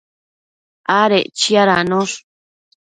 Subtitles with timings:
[0.99, 2.15] adec chiadanosh